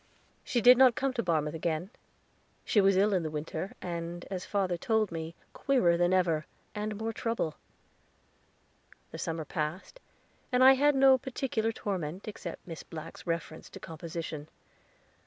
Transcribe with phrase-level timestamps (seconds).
[0.43, 1.91] She did not come to Barmouth again.
[2.65, 7.13] She was ill in the winter, and, father told me, queerer than ever, and more
[7.13, 7.53] trouble.
[9.11, 9.99] The summer passed,
[10.51, 14.47] and I had no particular torment, except Miss Black's reference to composition.